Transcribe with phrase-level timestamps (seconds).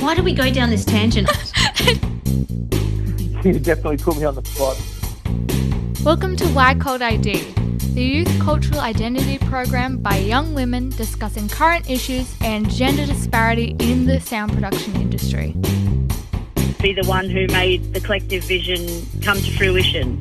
[0.00, 1.28] Why did we go down this tangent?
[3.44, 4.76] You definitely put me on the spot.
[6.04, 7.52] Welcome to Y Cult ID,
[7.94, 14.06] the youth cultural identity program by young women discussing current issues and gender disparity in
[14.06, 15.54] the sound production industry.
[16.82, 20.20] be the one who made the collective vision come to fruition.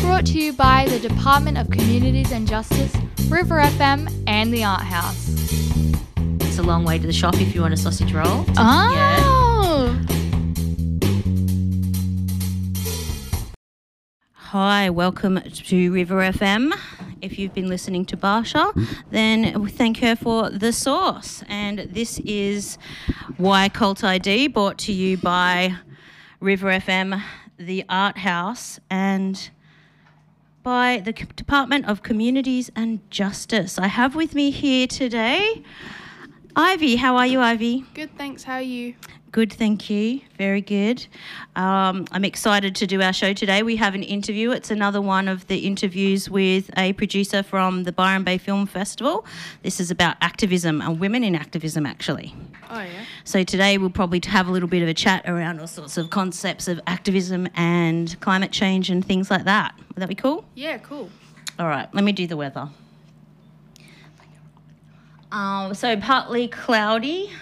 [0.00, 2.94] Brought to you by the Department of Communities and Justice,
[3.28, 5.31] River FM, and the Arthouse.
[6.62, 8.44] A long way to the shop if you want a sausage roll.
[8.56, 10.00] Oh!
[14.32, 16.72] Hi, welcome to River FM.
[17.20, 18.72] If you've been listening to Barsha,
[19.10, 21.42] then thank her for the source.
[21.48, 22.78] And this is
[23.40, 25.74] Y Cult ID, brought to you by
[26.38, 27.20] River FM,
[27.56, 29.50] the Arthouse, and
[30.62, 33.80] by the Department of Communities and Justice.
[33.80, 35.64] I have with me here today
[36.54, 36.96] Ivy.
[36.96, 37.84] How are you, Ivy?
[37.94, 38.44] Good, thanks.
[38.44, 38.94] How are you?
[39.30, 40.20] Good, thank you.
[40.36, 41.06] Very good.
[41.56, 43.62] Um, I'm excited to do our show today.
[43.62, 44.50] We have an interview.
[44.50, 49.24] It's another one of the interviews with a producer from the Byron Bay Film Festival.
[49.62, 52.34] This is about activism and women in activism, actually.
[52.68, 53.04] Oh, yeah.
[53.24, 56.10] So today we'll probably have a little bit of a chat around all sorts of
[56.10, 59.74] concepts of activism and climate change and things like that.
[59.78, 60.44] Would that be cool?
[60.54, 61.08] Yeah, cool.
[61.58, 62.68] All right, let me do the weather.
[65.32, 67.32] Um, so partly cloudy,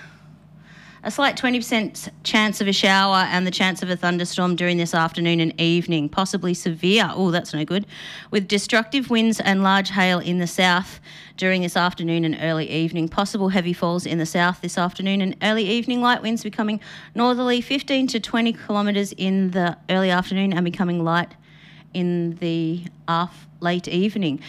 [1.02, 4.94] a slight 20% chance of a shower, and the chance of a thunderstorm during this
[4.94, 7.10] afternoon and evening, possibly severe.
[7.12, 7.86] Oh, that's no good.
[8.30, 11.00] With destructive winds and large hail in the south
[11.36, 13.08] during this afternoon and early evening.
[13.08, 16.00] Possible heavy falls in the south this afternoon and early evening.
[16.00, 16.78] Light winds becoming
[17.16, 21.34] northerly 15 to 20 kilometres in the early afternoon and becoming light
[21.92, 24.40] in the af- late evening.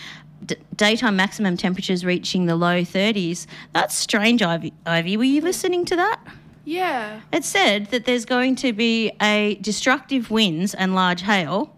[0.46, 3.46] D- daytime maximum temperatures reaching the low 30s.
[3.74, 4.74] That's strange, Ivy.
[4.86, 6.20] Ivy, were you listening to that?
[6.66, 7.22] Yeah.
[7.32, 11.76] It said that there's going to be a destructive winds and large hail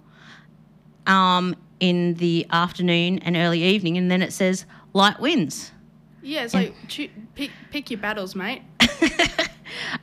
[1.07, 5.71] um, in the afternoon and early evening, and then it says light winds.
[6.21, 6.73] Yeah, it's like
[7.35, 8.61] pick pick your battles, mate.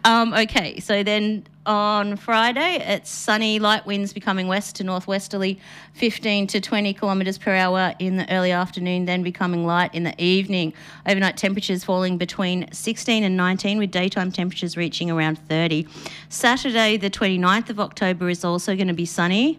[0.04, 5.60] Um, okay, so then on Friday, it's sunny, light winds becoming west to northwesterly,
[5.94, 10.14] 15 to 20 kilometres per hour in the early afternoon, then becoming light in the
[10.22, 10.72] evening.
[11.06, 15.86] Overnight temperatures falling between 16 and 19, with daytime temperatures reaching around 30.
[16.28, 19.58] Saturday, the 29th of October, is also going to be sunny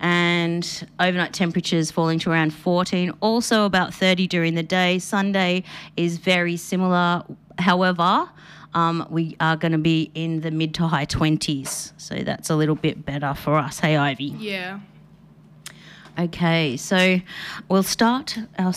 [0.00, 4.98] and overnight temperatures falling to around 14, also about 30 during the day.
[4.98, 5.62] Sunday
[5.96, 7.22] is very similar.
[7.58, 8.28] However,
[8.74, 12.56] um, we are going to be in the mid to high 20s, so that's a
[12.56, 13.80] little bit better for us.
[13.80, 14.34] Hey, Ivy.
[14.38, 14.80] Yeah.
[16.18, 17.20] Okay, so
[17.68, 18.74] we'll start our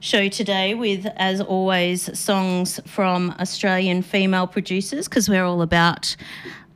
[0.00, 6.14] show today with, as always, songs from Australian female producers because we're all about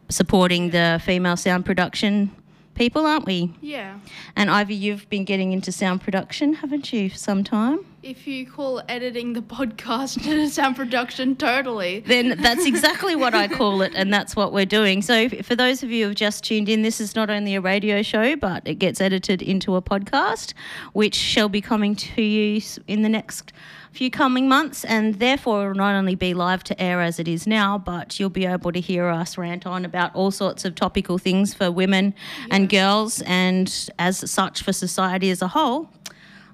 [0.08, 2.30] supporting the female sound production
[2.74, 3.52] people, aren't we?
[3.60, 3.98] Yeah.
[4.34, 7.84] And Ivy, you've been getting into sound production, haven't you, for some time?
[8.08, 12.00] If you call editing the podcast and sound production, totally.
[12.00, 15.02] Then that's exactly what I call it, and that's what we're doing.
[15.02, 17.60] So, for those of you who have just tuned in, this is not only a
[17.60, 20.54] radio show, but it gets edited into a podcast,
[20.94, 23.52] which shall be coming to you in the next
[23.92, 27.46] few coming months, and therefore will not only be live to air as it is
[27.46, 31.18] now, but you'll be able to hear us rant on about all sorts of topical
[31.18, 32.14] things for women
[32.50, 35.90] and girls, and as such for society as a whole.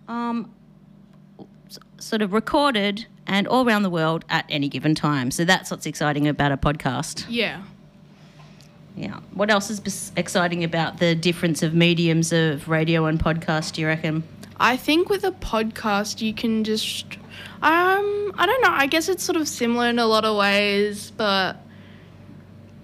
[0.09, 0.53] Um,
[2.05, 5.31] sort of recorded and all around the world at any given time.
[5.31, 7.25] So that's what's exciting about a podcast.
[7.29, 7.63] Yeah.
[8.95, 9.21] Yeah.
[9.33, 13.87] What else is exciting about the difference of mediums of radio and podcast, do you
[13.87, 14.23] reckon?
[14.61, 17.07] I think with a podcast, you can just.
[17.63, 18.71] Um, I don't know.
[18.71, 21.57] I guess it's sort of similar in a lot of ways, but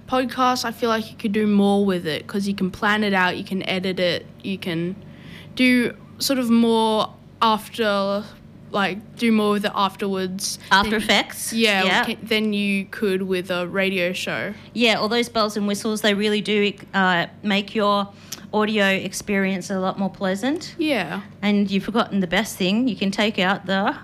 [0.08, 3.12] podcast, I feel like you could do more with it because you can plan it
[3.12, 4.96] out, you can edit it, you can
[5.54, 8.24] do sort of more after,
[8.70, 10.58] like, do more with it afterwards.
[10.70, 11.52] After than- Effects?
[11.52, 12.04] Yeah, Yeah.
[12.04, 14.54] ca- than you could with a radio show.
[14.74, 18.08] Yeah, all those bells and whistles, they really do uh, make your
[18.52, 20.74] audio experience a lot more pleasant.
[20.78, 21.22] Yeah.
[21.42, 23.96] And you've forgotten the best thing, you can take out the.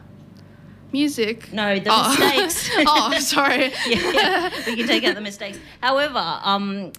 [0.92, 1.52] Music.
[1.52, 2.16] No, the Oh.
[2.18, 2.70] mistakes.
[2.86, 3.72] oh, sorry.
[3.88, 5.58] yeah, we can take out the mistakes.
[5.82, 6.92] However, um,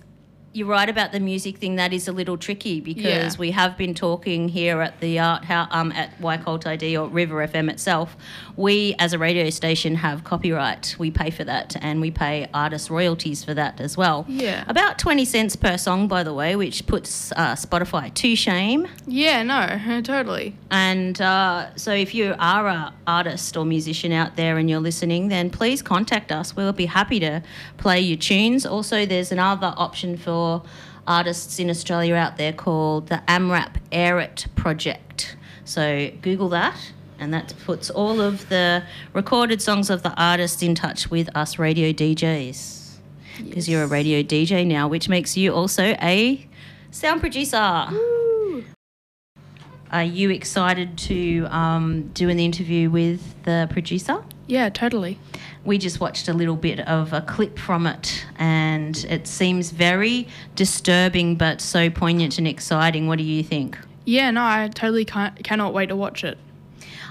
[0.57, 1.75] you're right about the music thing.
[1.75, 3.31] That is a little tricky because Yeah.
[3.37, 7.07] we have been talking here at the art how um at Y Cult ID or
[7.07, 8.17] River FM itself.
[8.55, 10.95] We as a radio station have copyright.
[10.97, 14.25] We pay for that and we pay artist royalties for that as well.
[14.27, 14.63] Yeah.
[14.67, 18.87] About twenty cents per song, by the way, which puts uh, Spotify to shame.
[19.05, 20.55] Yeah, no, totally.
[20.71, 25.27] And uh, so, if you are a artist or musician out there and you're listening,
[25.27, 26.55] then please contact us.
[26.55, 27.43] We'll be happy to
[27.77, 28.65] play your tunes.
[28.65, 30.46] Also, there's another option for
[31.05, 35.37] artists in Australia out there called the AMRAP Air It Project.
[35.65, 36.77] So Google that.
[37.19, 38.83] And that puts all of the
[39.13, 42.97] recorded songs of the artists in touch with us radio DJs.
[43.43, 46.47] Because you're a radio DJ now, which makes you also a
[46.91, 47.87] sound producer.
[49.91, 54.23] Are you excited to um, do an interview with the producer?
[54.47, 55.17] Yeah, totally.
[55.67, 60.29] We just watched a little bit of a clip from it, and it seems very
[60.55, 63.07] disturbing but so poignant and exciting.
[63.07, 63.77] What do you think?
[64.05, 66.37] Yeah, no, I totally can't, cannot wait to watch it.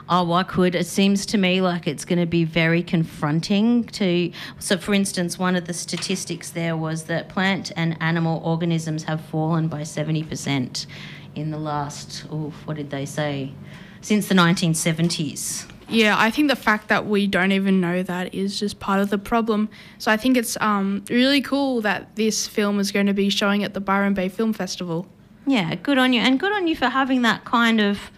[0.08, 0.75] Oh, I could.
[0.75, 4.32] It seems to me like it's going to be very confronting to.
[4.59, 9.20] So, for instance, one of the statistics there was that plant and animal organisms have
[9.20, 10.87] fallen by 70%
[11.35, 13.52] in the last, oh, what did they say?
[14.00, 15.70] Since the 1970s.
[15.88, 19.11] Yeah, I think the fact that we don't even know that is just part of
[19.11, 19.69] the problem.
[19.99, 23.62] So I think it's um, really cool that this film is going to be showing
[23.62, 25.06] at the Byron Bay Film Festival.
[25.47, 26.21] Yeah, good on you.
[26.21, 28.11] And good on you for having that kind of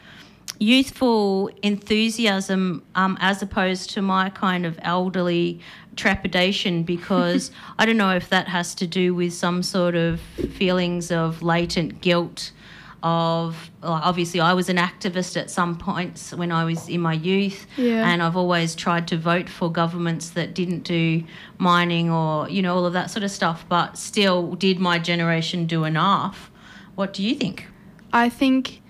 [0.58, 5.60] youthful enthusiasm um, as opposed to my kind of elderly
[5.94, 11.12] trepidation because I don't know if that has to do with some sort of feelings
[11.12, 12.52] of latent guilt
[13.02, 17.12] of like, obviously I was an activist at some points when I was in my
[17.12, 18.08] youth Yeah.
[18.08, 21.22] and I've always tried to vote for governments that didn't do
[21.58, 25.66] mining or you know all of that sort of stuff but still did my generation
[25.66, 26.50] do enough
[26.96, 27.66] what do you think
[28.12, 28.80] I think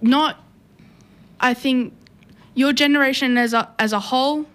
[0.00, 0.42] not.
[1.40, 1.92] I think
[2.54, 4.46] your generation as a as a whole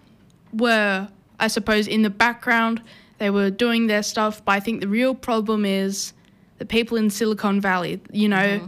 [0.53, 1.07] were,
[1.39, 2.81] I suppose, in the background.
[3.17, 6.13] They were doing their stuff, but I think the real problem is
[6.61, 7.99] the people in Silicon Valley.
[8.11, 8.67] You know, mm-hmm.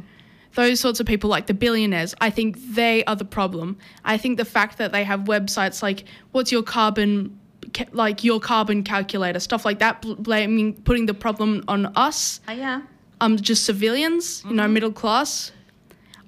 [0.56, 2.16] those sorts of people, like the billionaires.
[2.20, 3.78] I think they are the problem.
[4.04, 7.40] I think the fact that they have websites like "What's your carbon?"
[7.74, 12.52] ca- like your carbon calculator, stuff like that, blaming, putting the problem on us oh
[12.52, 12.82] yeah
[13.24, 14.74] um, just civilians, you know, mm-hmm.
[14.74, 15.52] middle class.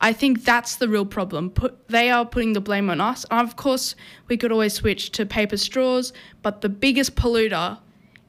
[0.02, 1.50] I think that's the real problem.
[1.50, 3.26] Put, they are putting the blame on us.
[3.32, 3.96] And of course,
[4.28, 7.80] we could always switch to paper straws, but the biggest polluter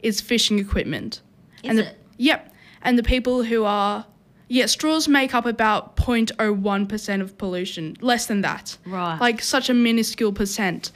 [0.00, 1.22] is fishing equipment.
[1.62, 1.98] Is and the, it?
[2.18, 2.52] Yep.
[2.86, 4.06] And the people who are,
[4.48, 8.78] yeah, straws make up about 0.01% of pollution, less than that.
[8.86, 9.18] Right.
[9.20, 10.92] Like such a minuscule percent.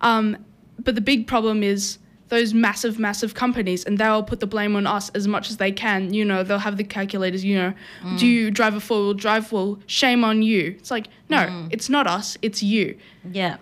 [0.00, 0.44] Um,
[0.78, 1.98] but the big problem is
[2.28, 5.70] those massive, massive companies, and they'll put the blame on us as much as they
[5.70, 6.12] can.
[6.12, 7.74] You know, they'll have the calculators, you know,
[8.16, 9.52] do you drive a four wheel drive?
[9.52, 10.74] Well, shame on you.
[10.78, 12.98] It's like, no, it's not us, it's you.
[13.30, 13.58] Yeah.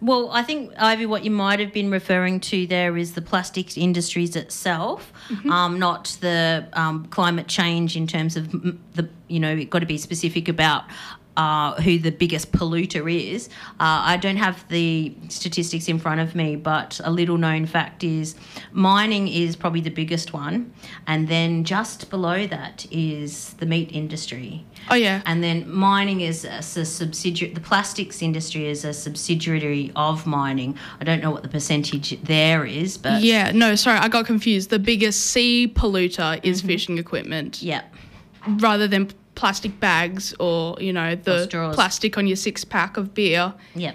[0.00, 3.76] Well, I think, Ivy, what you might have been referring to there is the plastics
[3.76, 5.12] industries itself,
[5.50, 9.86] um, not the um, climate change in terms of the, you know, you've got to
[9.86, 10.84] be specific about
[11.36, 13.48] uh, who the biggest polluter is.
[13.80, 18.04] Uh, I don't have the statistics in front of me, but a little known fact
[18.04, 18.34] is
[18.72, 20.72] mining is probably the biggest one.
[21.06, 24.64] And then just below that is the meat industry.
[24.90, 25.22] Oh, yeah.
[25.26, 30.76] And then mining is a subsidiary, the plastics industry is a subsidiary of mining.
[31.00, 34.70] I don't know what the percentage there is, but Yeah, no, sorry, I got confused.
[34.70, 37.82] The biggest sea polluter is fishing equipment yeah.
[38.46, 43.54] rather than plastic bags or, you know, the plastic on your six pack of beer.
[43.74, 43.92] Yeah.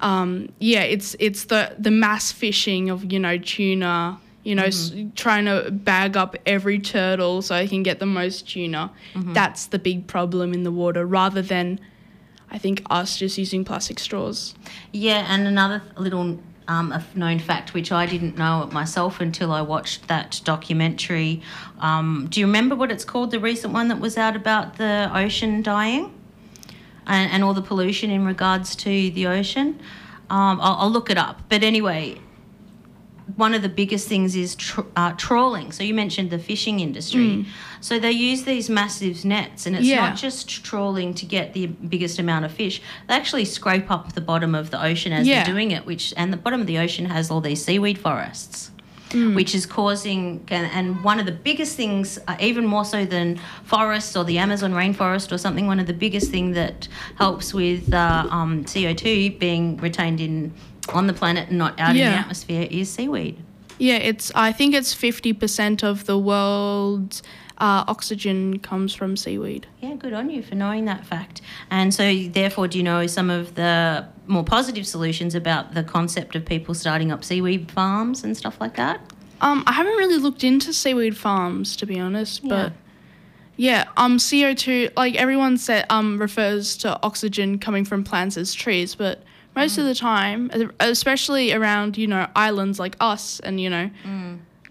[0.00, 4.92] um, yeah, it's it's the the mass fishing of you know tuna, you know, s-
[5.14, 8.90] trying to bag up every turtle so you can get the most tuna.
[9.14, 11.78] That's the big problem in the water, rather than,
[12.50, 14.54] I think, us just using plastic straws.
[14.92, 16.38] Yeah, and another little
[16.70, 21.42] um, a known fact, which I didn't know it myself until I watched that documentary.
[21.80, 23.32] Um, do you remember what it's called?
[23.32, 26.14] The recent one that was out about the ocean dying
[27.08, 29.80] and, and all the pollution in regards to the ocean.
[30.30, 31.40] Um, I'll, I'll look it up.
[31.48, 32.20] But anyway,
[33.36, 35.72] one of the biggest things is tr- uh, trawling.
[35.72, 37.46] So you mentioned the fishing industry.
[37.80, 40.00] So they use these massive nets, and it's Yeah.
[40.08, 42.80] not just trawling to get the biggest amount of fish.
[43.08, 45.44] They actually scrape up the bottom of the ocean as Yeah.
[45.44, 48.70] they're doing it, which and the bottom of the ocean has all these seaweed forests.
[49.12, 53.40] Which is causing, and- and one of the biggest things, uh, even more so than
[53.64, 56.86] forests or the Amazon rainforest or something, one of the biggest thing that
[57.18, 60.52] helps with uh, um, CO2 being retained in
[60.92, 63.36] on the planet and not out in the atmosphere is seaweed.
[63.78, 67.22] Yeah, it's I think it's fifty percent of the world's
[67.58, 69.66] uh, oxygen comes from seaweed.
[69.80, 71.40] Yeah, good on you for knowing that fact.
[71.70, 76.34] And so, therefore, do you know some of the more positive solutions about the concept
[76.36, 79.00] of people starting up seaweed farms and stuff like that?
[79.42, 82.48] Um, I haven't really looked into seaweed farms to be honest, Yeah.
[82.48, 82.72] but
[83.56, 88.52] yeah, um, CO two like everyone said um refers to oxygen coming from plants as
[88.54, 89.22] trees, but
[89.56, 93.90] most of the time, especially around you know islands like us and you know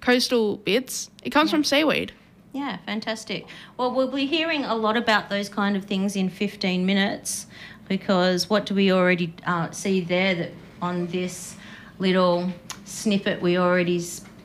[0.02, 2.14] coastal bits, it comes from seaweed.
[2.54, 3.46] Yeah, fantastic.
[3.78, 7.46] Well, we'll be hearing a lot about those kind of things in 15 minutes
[7.88, 11.56] because what do we already uh, see there that on this
[12.00, 12.52] little
[12.86, 14.02] snippet we already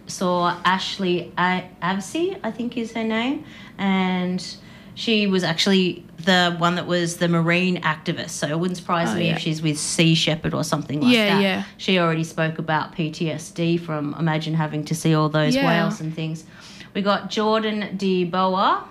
[0.07, 3.45] saw Ashley A- Avsey, I think is her name,
[3.79, 4.45] and
[4.95, 8.31] she was actually the one that was the marine activist.
[8.31, 9.35] So it wouldn't surprise Oh, me yeah.
[9.35, 11.43] if she's with Sea Shepherd or something like Yeah, that.
[11.43, 11.63] yeah.
[11.77, 15.67] She already spoke about PTSD from imagine having to see all those Yeah.
[15.67, 16.45] whales and things.
[16.95, 18.85] We got Jordan De Boa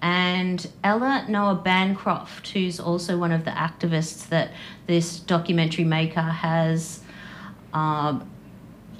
[0.00, 4.50] and Ella Noah Bancroft, who's also one of the activists that
[4.86, 7.00] this documentary maker has
[7.72, 8.28] um,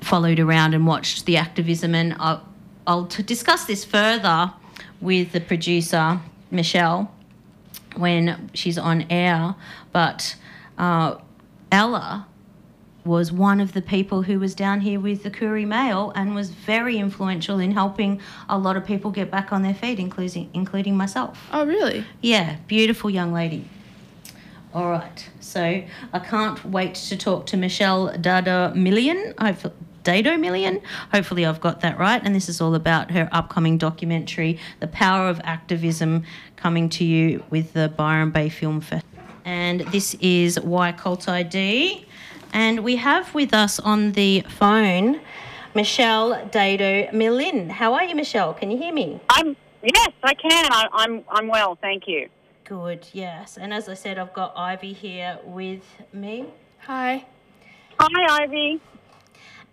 [0.00, 1.94] followed around and watched the activism.
[1.94, 2.42] And I'll,
[2.87, 4.52] I'll discuss this further
[5.00, 6.20] with the producer,
[6.52, 7.12] Michelle,
[7.97, 9.54] when she's on air.
[9.92, 10.37] But
[10.78, 11.16] uh,
[11.71, 12.26] Ella
[13.04, 16.50] was one of the people who was down here with the Koori Mail and was
[16.50, 20.97] very influential in helping a lot of people get back on their feet, including including
[20.97, 21.49] myself.
[21.52, 22.04] Oh really?
[22.21, 23.68] Yeah, beautiful young lady.
[24.75, 25.82] All right, so
[26.12, 29.35] I can't wait to talk to Michelle Dada Million.
[29.37, 29.71] I've
[30.02, 30.80] Dado Million.
[31.12, 32.21] Hopefully, I've got that right.
[32.25, 36.25] And this is all about her upcoming documentary, The Power of Activism,
[36.56, 39.04] coming to you with the Byron Bay Film Fest.
[39.44, 42.06] And this is Y Cult ID.
[42.52, 45.21] And we have with us on the phone
[45.75, 47.71] Michelle Dado Millin.
[47.71, 48.52] How are you, Michelle?
[48.52, 49.21] Can you hear me?
[49.30, 50.68] I'm yes, I can.
[50.71, 52.28] I, I'm I'm well, thank you.
[52.64, 53.56] Good, yes.
[53.59, 56.47] And as I said, I've got Ivy here with me.
[56.80, 57.25] Hi.
[57.99, 58.80] Hi, Ivy.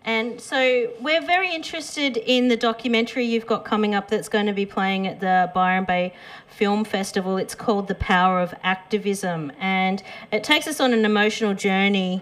[0.06, 4.53] And so we're very interested in the documentary you've got coming up that's going to
[4.53, 6.13] be playing at the Byron Bay
[6.48, 7.38] Film Festival.
[7.38, 9.51] It's called The Power of Activism.
[9.60, 10.01] And
[10.32, 12.22] it takes us on an emotional journey.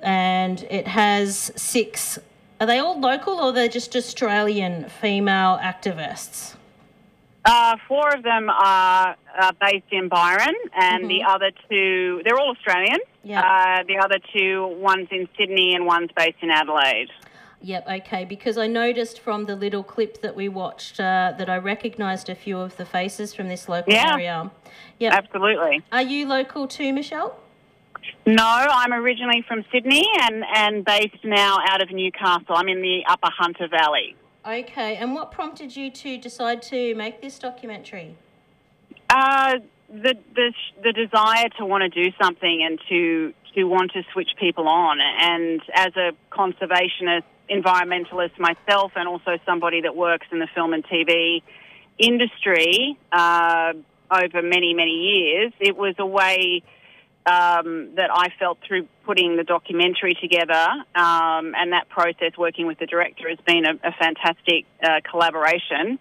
[0.00, 2.18] And it has six.
[2.60, 6.56] Are they all local or they're just Australian female activists?
[7.44, 12.52] Uh, four of them are uh, based in Byron, and the other two, they're all
[12.52, 12.98] Australian.
[13.22, 13.40] Yeah.
[13.40, 17.08] Uh, the other two, one's in Sydney and one's based in Adelaide.
[17.60, 21.56] Yep, okay, because I noticed from the little clip that we watched uh, that I
[21.56, 24.12] recognised a few of the faces from this local Yeah.
[24.14, 24.50] area.
[24.98, 25.12] Yep.
[25.12, 25.82] Absolutely.
[25.90, 27.38] Are you local too, Michelle?
[28.26, 32.54] No, I'm originally from Sydney and, and based now out of Newcastle.
[32.54, 34.14] I'm in the Upper Hunter Valley.
[34.46, 38.14] Okay, and what prompted you to decide to make this documentary?
[39.08, 39.54] Uh,
[39.88, 44.30] the, the the desire to want to do something and to to want to switch
[44.38, 50.48] people on, and as a conservationist, environmentalist myself, and also somebody that works in the
[50.54, 51.40] film and TV
[51.98, 53.72] industry uh,
[54.10, 56.62] over many many years, it was a way
[57.26, 62.78] um, that I felt through putting the documentary together, um, and that process working with
[62.78, 65.98] the director has been a, a fantastic uh, collaboration.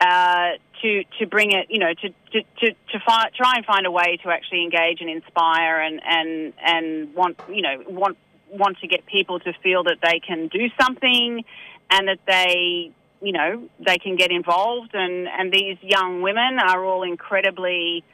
[0.00, 3.84] Uh, to to bring it, you know, to to to, to fi- try and find
[3.84, 8.16] a way to actually engage and inspire and and and want you know want
[8.50, 11.44] want to get people to feel that they can do something
[11.90, 16.84] and that they you know they can get involved and and these young women are
[16.84, 18.04] all incredibly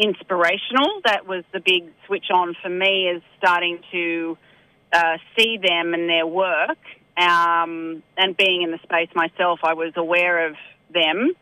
[0.00, 1.00] inspirational.
[1.04, 4.38] That was the big switch on for me is starting to
[4.92, 6.78] uh, see them and their work.
[7.16, 10.56] Um, and being in the space myself, I was aware of
[10.92, 11.32] them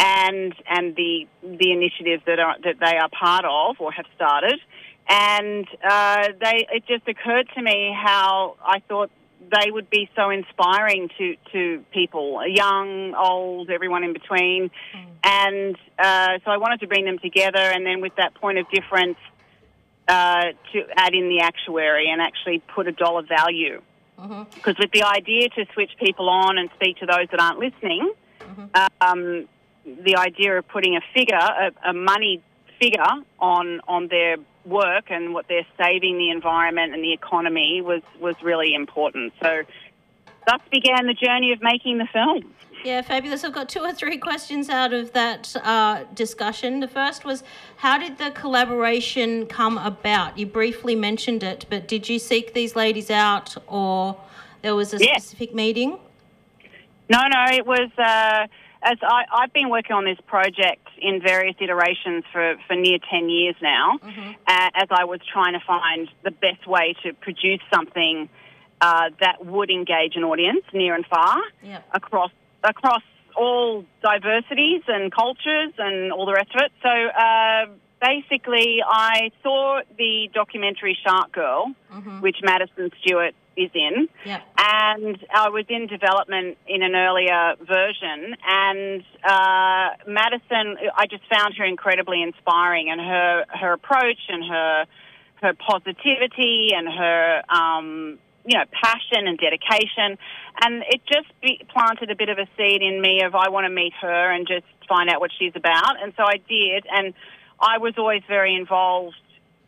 [0.00, 4.58] and and the the initiatives that are that they are part of or have started.
[5.08, 9.10] And uh, they it just occurred to me how I thought
[9.50, 14.70] they would be so inspiring to, to people, young, old, everyone in between.
[15.24, 18.70] And uh, so I wanted to bring them together, and then with that point of
[18.70, 19.18] difference,
[20.08, 23.80] uh, to add in the actuary and actually put a dollar value.
[24.54, 28.12] Because with the idea to switch people on and speak to those that aren't listening,
[29.00, 29.48] um,
[29.84, 32.42] the idea of putting a figure, a, a money
[32.80, 33.02] figure
[33.38, 38.34] on on their work and what they're saving the environment and the economy was was
[38.42, 39.32] really important.
[39.42, 39.62] So
[40.46, 42.52] thus began the journey of making the film.
[42.84, 43.44] Yeah, fabulous.
[43.44, 46.80] I've got two or three questions out of that uh, discussion.
[46.80, 47.44] The first was
[47.76, 50.38] how did the collaboration come about?
[50.38, 54.16] You briefly mentioned it, but did you seek these ladies out or
[54.62, 55.18] there was a Yeah.
[55.18, 55.98] specific meeting?
[57.10, 58.46] No, no, it was uh,
[58.82, 63.28] as I, I've been working on this project in various iterations for, for near 10
[63.28, 68.28] years now, uh, as I was trying to find the best way to produce something
[68.80, 71.84] uh, that would engage an audience near and far Yep.
[71.94, 72.30] across
[72.64, 73.02] across
[73.36, 76.72] all diversities and cultures and all the rest of it.
[76.82, 77.66] So uh,
[78.00, 81.72] basically, I saw the documentary Shark Girl,
[82.20, 84.42] which Madison Stewart is in, Yep.
[84.58, 88.36] and I was in development in an earlier version.
[88.46, 94.86] And uh, Madison, I just found her incredibly inspiring, and her her approach and her
[95.42, 100.18] her positivity and her um, you know passion and dedication,
[100.62, 103.64] and it just be, planted a bit of a seed in me of I want
[103.64, 106.02] to meet her and just find out what she's about.
[106.02, 107.14] And so I did, and
[107.60, 109.16] I was always very involved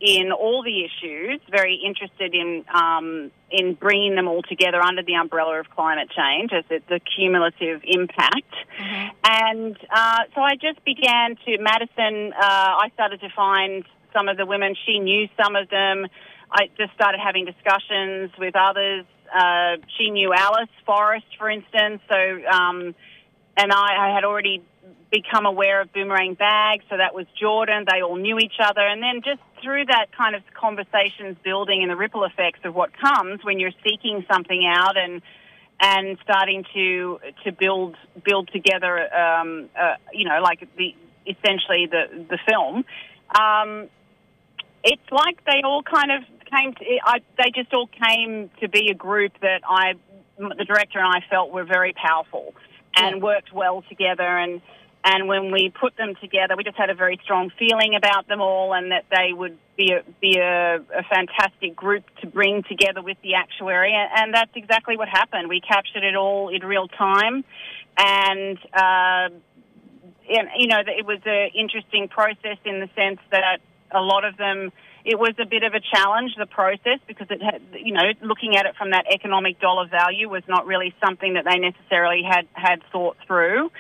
[0.03, 5.15] in all the issues, very interested in um, in bringing them all together under the
[5.15, 8.53] umbrella of climate change as the cumulative impact.
[9.25, 12.33] And uh, so I just began to Madison.
[12.33, 14.75] Uh, I started to find some of the women.
[14.87, 16.07] She knew some of them.
[16.51, 19.07] I just started having discussions with others.
[19.33, 22.03] Uh, she knew Alice Forrest, for instance.
[22.11, 22.19] So,
[22.51, 22.95] um,
[23.57, 24.63] and I, I had already
[25.13, 26.85] become aware of boomerang bags.
[26.91, 27.85] So that was Jordan.
[27.89, 31.91] They all knew each other, and then just through that kind of conversations building and
[31.91, 35.23] the ripple effects of what comes when you're seeking something out and
[35.79, 40.95] and starting to to build build together, um, uh, you know, like the
[41.27, 42.85] essentially the the film.
[43.39, 43.89] Um,
[44.85, 46.73] it's like they all kind of came.
[46.75, 49.95] To, I, they just all came to be a group that I,
[50.39, 52.55] the director and I felt were very powerful
[52.97, 53.23] and Yeah.
[53.23, 54.27] worked well together.
[54.27, 54.61] And
[55.05, 58.41] and when we put them together, we just had a very strong feeling about them
[58.41, 63.03] all, and that they would be a, be a, a fantastic group to bring together
[63.03, 63.93] with the actuary.
[63.95, 65.49] And, that's exactly what happened.
[65.49, 67.45] We captured it all in real time,
[67.99, 68.59] and.
[68.73, 69.29] Uh,
[70.29, 73.59] and, you know, it was an interesting process in the sense that
[73.91, 74.73] a lot of them,
[75.05, 78.57] it was a bit of a challenge, the process, because it had, you know, looking
[78.57, 82.47] at it from that economic dollar value was not really something that they necessarily had,
[82.53, 83.71] had thought through.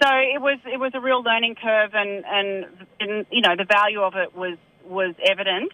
[0.00, 2.66] So it was, it was a real learning curve and, and,
[3.00, 5.72] and, you know, the value of it was, was evident.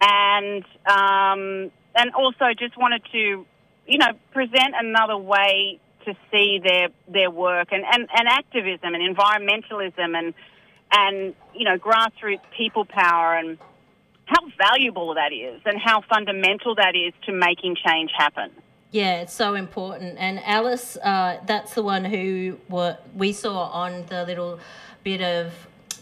[0.00, 3.46] And, um, and also just wanted to,
[3.86, 9.16] you know, present another way to see their their work and, and, and activism and
[9.16, 10.34] environmentalism and
[10.92, 13.58] and you know grassroots people power and
[14.26, 18.50] how valuable that is and how fundamental that is to making change happen.
[18.90, 20.16] Yeah, it's so important.
[20.18, 24.60] And Alice, uh, that's the one who were, we saw on the little
[25.02, 25.52] bit of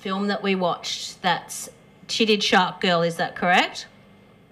[0.00, 1.22] film that we watched.
[1.22, 1.68] That's
[2.08, 3.00] she did Shark Girl.
[3.02, 3.86] Is that correct?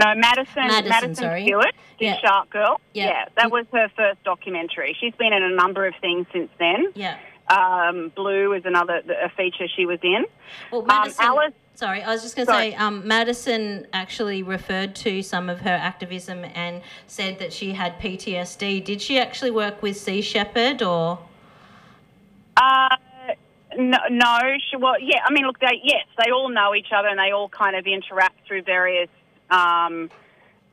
[0.02, 1.44] No, Madison Madison, Madison, sorry.
[1.44, 2.20] Stewart, did Yeah.
[2.20, 2.80] Shark Girl.
[2.94, 3.06] Yeah.
[3.08, 4.96] Yeah, that was her first documentary.
[4.98, 6.86] She's been in a number of things since then.
[6.94, 7.18] Yeah.
[7.50, 10.24] Um, Blue is another a feature she was in.
[10.72, 11.24] Well, Um, Madison.
[11.26, 15.60] Alice- sorry, I was just going to say, um, Madison actually referred to some of
[15.60, 18.84] her activism and said that she had PTSD.
[18.84, 21.18] Did she actually work with Sea Shepherd or?
[22.56, 22.96] Uh,
[23.76, 24.38] no, no.
[24.70, 25.20] She, well, yeah.
[25.24, 27.86] I mean, look, they yes, they all know each other and they all kind of
[27.86, 29.08] interact through various
[29.50, 30.10] um,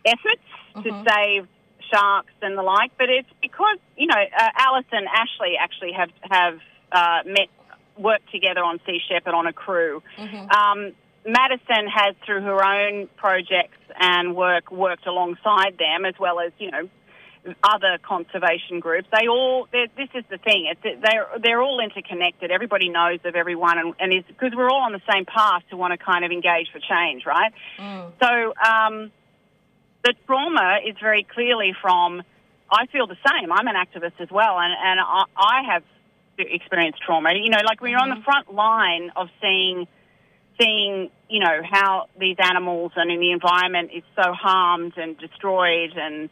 [0.05, 0.41] efforts
[0.83, 1.47] to save
[1.91, 2.91] sharks and the like.
[2.97, 6.59] But it's because you know uh, Alice and Ashley actually have have
[6.91, 7.49] uh, met,
[7.97, 10.01] worked together on Sea Shepherd on a crew.
[10.49, 10.93] Um,
[11.25, 16.71] Madison has, through her own projects and work, worked alongside them as well as you
[16.71, 16.89] know
[17.63, 19.07] other conservation groups.
[19.11, 22.51] They all, this is the thing, it's, they're, they're all interconnected.
[22.51, 25.77] Everybody knows of everyone and, and is, because we're all on the same path to
[25.77, 27.53] want to kind of engage for change, right?
[28.21, 29.11] So, um,
[30.03, 32.23] the trauma is very clearly from,
[32.71, 33.51] I feel the same.
[33.51, 35.83] I'm an activist as well and, and I, I have
[36.37, 37.33] experienced trauma.
[37.33, 39.87] You know, like when you're on the front line of seeing,
[40.59, 45.93] seeing, you know, how these animals and in the environment is so harmed and destroyed
[45.95, 46.29] and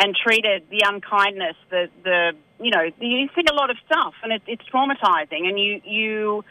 [0.00, 4.32] and treated, the unkindness, the the you know, you see a lot of stuff, and
[4.32, 5.48] it, it's traumatizing.
[5.48, 6.44] And you you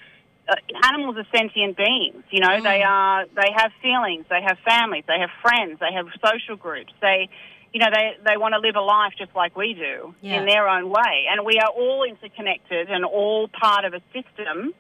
[0.50, 0.56] uh,
[0.88, 2.24] animals are sentient beings.
[2.30, 6.08] You know, they are they have feelings, they have families, they have friends, they have
[6.24, 6.94] social groups.
[7.02, 7.30] They
[7.74, 10.40] you know, they, they want to live a life just like we do Yeah.
[10.40, 11.26] in their own way.
[11.30, 14.74] And we are all interconnected and all part of a system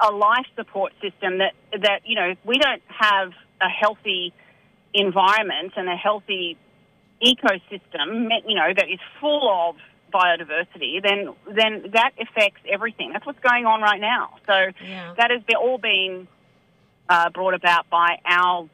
[0.00, 4.32] a life support system that that you know if we don't have a healthy
[4.94, 6.56] environment and a healthy
[7.22, 9.76] ecosystem you know that is full of
[10.12, 15.12] biodiversity then then that affects everything that's what's going on right now so Yeah.
[15.18, 16.26] that has been all been
[17.08, 18.68] uh, brought about by our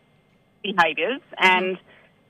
[0.62, 1.78] behaviors and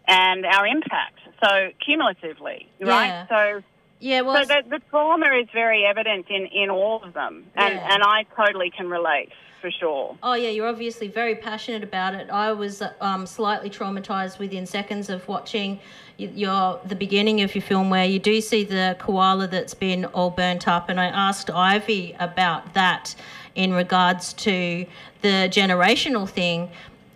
[0.06, 3.26] and our impact so cumulatively right Yeah.
[3.28, 3.62] so
[4.00, 7.74] Yeah, well, So the, the trauma is very evident in, in all of them, and,
[7.74, 7.92] Yeah.
[7.94, 10.16] and I totally can relate for sure.
[10.22, 12.30] Oh yeah, you're obviously very passionate about it.
[12.30, 15.80] I was um, slightly traumatized within seconds of watching
[16.16, 20.30] your the beginning of your film where you do see the koala that's been all
[20.30, 23.14] burnt up, and I asked Ivy about that
[23.54, 24.86] in regards to
[25.20, 26.70] the generational thing,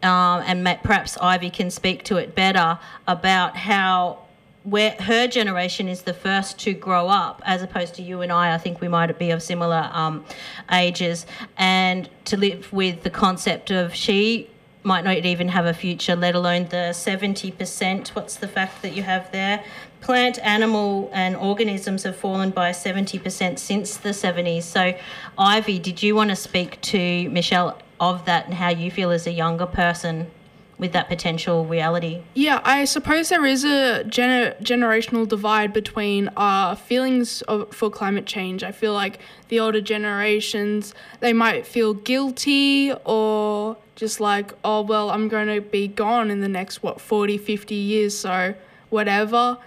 [0.05, 4.21] um, and perhaps Ivy can speak to it better about how
[4.65, 8.55] where her generation is the first to grow up, as opposed to you and I.
[8.55, 10.25] I think we might be of similar um,
[10.73, 11.27] ages,
[11.59, 14.49] and to live with the concept of she
[14.83, 18.09] might not even have a future, let alone the 70%.
[18.09, 19.65] What's the fact that you have there?
[20.03, 24.63] Plant, animal, and organisms have fallen by 70% since the 70s.
[24.65, 24.95] So,
[25.39, 29.27] Ivy, did you want to speak to Michelle of that and how you feel as
[29.27, 30.31] a younger person
[30.79, 32.23] with that potential reality?
[32.35, 38.27] Yeah, I suppose there is a gener- generational divide between our feelings of, for climate
[38.27, 38.63] change.
[38.63, 45.11] I feel like the older generations, they might feel guilty or just like, oh, well,
[45.11, 48.55] I'm going to be gone in the next, what, 40, 50 years, so
[48.91, 49.59] whatever.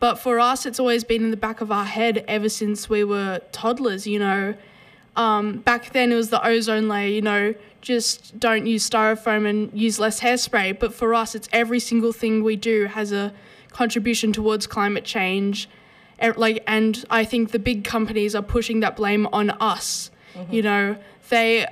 [0.00, 3.04] But for us, it's always been in the back of our head ever since we
[3.04, 4.54] were toddlers, you know.
[5.18, 9.70] Um, back then it was the ozone layer, you know, just don't use styrofoam and
[9.78, 10.78] use less hairspray.
[10.78, 13.32] But for us, it's every single thing we do has a
[13.70, 15.68] contribution towards climate change.
[16.22, 20.10] E- Like, and I think the big companies are pushing that blame on us.
[20.52, 20.96] You know,
[21.30, 21.66] they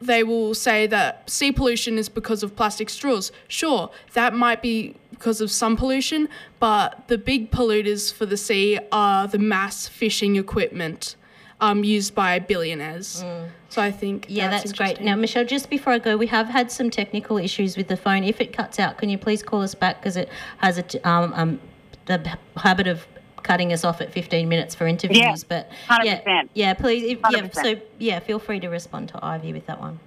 [0.00, 3.30] they will say that sea pollution is because of plastic straws.
[3.48, 8.78] Sure, that might be because of some pollution, but the big polluters for the sea
[8.90, 11.14] are the mass fishing equipment
[11.60, 13.24] um, used by billionaires.
[13.70, 15.00] So I think Yeah, that's, great.
[15.00, 18.24] Now, Michelle, just before I go, we have had some technical issues with the phone.
[18.24, 21.00] If it cuts out, can you please call us back because it has a t-
[21.00, 21.60] um, um,
[22.06, 23.06] the habit of
[23.42, 25.44] cutting us off at 15 minutes for interviews.
[25.44, 25.70] but
[26.02, 26.48] yeah, 100%.
[26.54, 27.02] yeah, please.
[27.04, 30.00] If, yeah, so yeah, feel free to respond to Ivy with that one.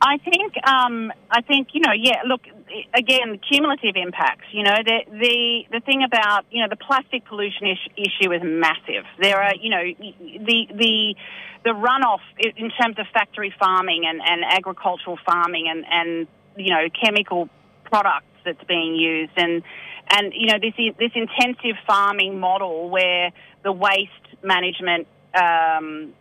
[0.00, 2.22] I think, um, I think, you know, yeah.
[2.26, 2.42] Look,
[2.94, 4.46] again, cumulative impacts.
[4.52, 9.04] You know, the the the thing about you know the plastic pollution issue is massive.
[9.20, 9.82] There are, you know,
[10.44, 11.14] the the
[11.64, 16.26] the runoff in terms of factory farming and, and agricultural farming and and
[16.56, 17.48] you know chemical
[17.84, 19.62] products that's being used and
[20.10, 23.32] and you know this this intensive farming model where
[23.64, 26.12] the waste management um,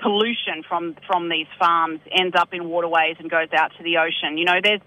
[0.00, 4.38] pollution from from these farms ends up in waterways and goes out to the ocean.
[4.38, 4.80] You know, there's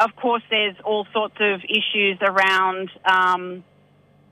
[0.00, 3.64] of course there's all sorts of issues around um,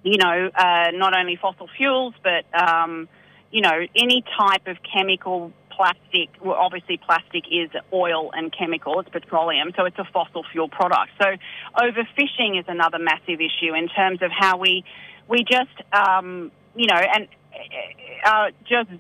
[0.03, 3.09] you know uh, not only fossil fuels but um,
[3.51, 6.29] you know any type of chemical plastic.
[6.45, 8.99] Well, obviously plastic is oil and chemical.
[9.01, 11.13] It's petroleum, so it's a fossil fuel product.
[11.23, 11.29] So
[11.77, 14.85] overfishing is another massive issue in terms of how we
[15.29, 17.29] we just um, you know and
[18.27, 18.91] uh, just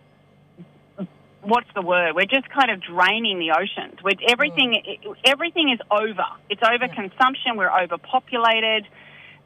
[1.43, 2.15] what's the word?
[2.15, 4.03] We're just kind of draining the oceans.
[4.03, 4.83] We're, everything
[5.25, 6.27] everything is over.
[6.51, 7.57] It's overconsumption.
[7.57, 8.87] We're overpopulated.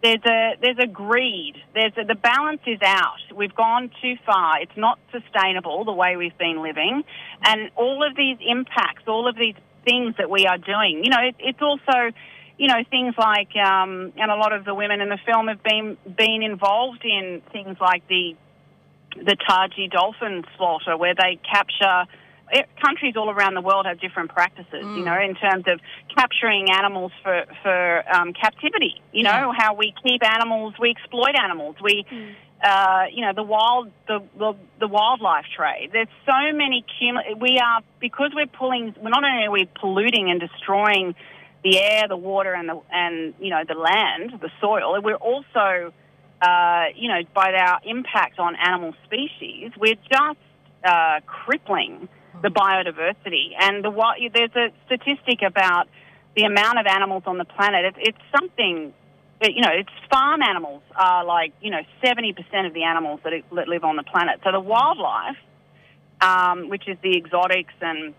[0.02, 1.56] There's a there's a greed.
[1.74, 3.20] There's a, the balance is out.
[3.34, 4.60] We've gone too far.
[4.60, 7.04] It's not sustainable the way we've been living,
[7.44, 11.02] and all of these impacts, all of these things that we are doing.
[11.04, 12.12] You know, it, it's also
[12.58, 15.62] you know things like um, and a lot of the women in the film have
[15.62, 18.36] been been involved in things like the
[19.16, 22.06] the Taiji dolphin slaughter, where they capture.
[22.52, 25.80] eh, Countries all around the world have different practices, you know, in terms of
[26.16, 29.00] capturing animals for for um, captivity.
[29.12, 32.04] You know how we keep animals, we exploit animals, we,
[32.62, 35.90] uh, you know, the wild the, the the wildlife trade.
[35.92, 38.94] There's so many cumul- We are because we're pulling.
[39.00, 41.14] We're not only are we polluting and destroying
[41.64, 45.00] the air, the water, and the and you know the land, the soil.
[45.00, 45.92] We're also
[46.42, 50.38] uh, you know, by our impact on animal species, we're just
[50.84, 52.08] uh, crippling
[52.42, 53.52] the biodiversity.
[53.60, 55.86] And the wi- there's a statistic about
[56.36, 57.94] the amount of animals on the planet.
[57.94, 58.92] It's, it's something,
[59.40, 62.34] that, you know, it's farm animals are like, you know, 70%
[62.66, 64.40] of the animals that, that live on the planet.
[64.42, 65.36] So the wildlife,
[66.20, 68.14] um, which is the exotics and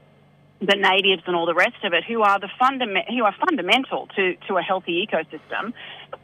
[0.60, 4.08] the natives and all the rest of it, who are the fundament, who are fundamental
[4.16, 5.74] to, to a healthy ecosystem,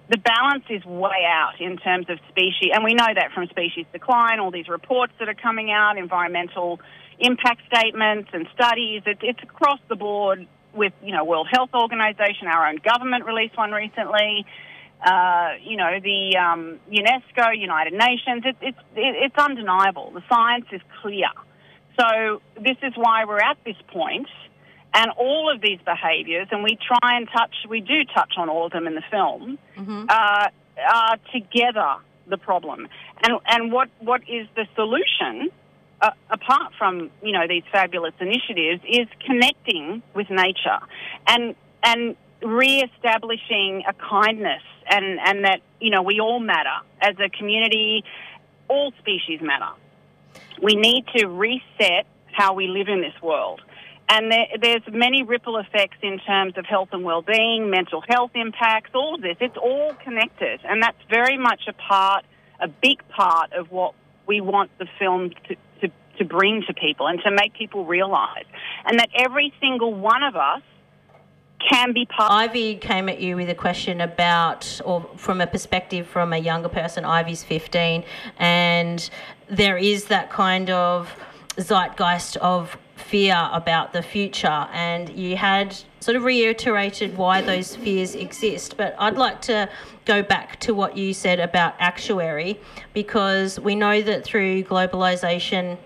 [0.10, 3.86] the balance is way out in terms of species, and we know that from species
[3.92, 4.40] decline.
[4.40, 6.80] All these reports that are coming out, environmental
[7.20, 9.04] impact statements and studies.
[9.06, 12.48] It, it's across the board with you know World Health Organization.
[12.48, 14.46] Our own government released one recently.
[15.06, 18.44] Uh, you know the um, UNESCO, United Nations.
[18.46, 20.12] It, it, it's undeniable.
[20.12, 21.28] The science is clear.
[22.00, 24.28] So this is why we're at this point,
[24.94, 28.66] and all of these behaviours, and we try and touch, we do touch on all
[28.68, 29.60] of them in the film,
[30.10, 30.48] uh,
[30.92, 31.96] are together
[32.28, 32.88] the problem.
[33.24, 35.50] And and what what is the solution?
[36.02, 40.80] Uh, apart from you know these fabulous initiatives, is connecting with nature,
[41.28, 47.30] and and re-establishing a kindness, and and that you know we all matter as a
[47.30, 48.06] community,
[48.70, 49.74] all species matter.
[50.62, 53.62] We need to reset how we live in this world.
[54.10, 58.90] And there, there's many ripple effects in terms of health and well-being, mental health impacts,
[58.96, 59.38] all of this.
[59.40, 62.26] It's all connected, and that's very much a part,
[62.60, 63.94] a big part of what
[64.26, 68.46] we want the film to, to, to bring to people and to make people realise.
[68.86, 70.64] And that every single one of us
[71.60, 72.32] can be part.
[72.32, 76.70] Ivy came at you with a question about, or from a perspective from a younger
[76.70, 77.06] person.
[77.06, 78.04] Ivy's 15,
[78.38, 79.10] and
[79.50, 81.16] there is that kind of
[81.58, 88.16] zeitgeist of fear about the future, and you had sort of reiterated why those fears
[88.16, 88.78] exist.
[88.78, 89.70] But I'd like to
[90.06, 92.60] go back to what you said about actuary,
[92.94, 95.78] because we know that through globalization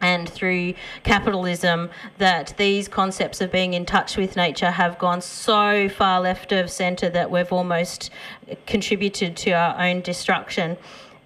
[0.00, 5.88] and through capitalism that these concepts of being in touch with nature have gone so
[5.88, 8.10] far left of centre that we've almost
[8.66, 10.76] contributed to our own destruction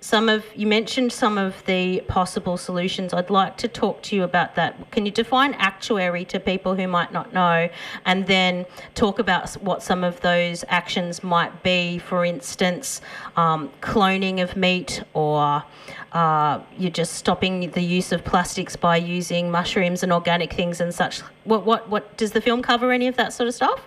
[0.01, 3.13] some of you mentioned some of the possible solutions.
[3.13, 4.91] I'd like to talk to you about that.
[4.91, 7.69] Can you define actuary to people who might not know,
[8.07, 11.99] and then talk about what some of those actions might be?
[11.99, 13.03] For instance,
[13.37, 15.65] um, cloning of meat, or
[16.13, 20.93] uh, you're just stopping the use of plastics by using mushrooms and organic things and
[20.93, 21.21] such.
[21.45, 22.91] What what what does the film cover?
[22.91, 23.81] Any of that sort of stuff?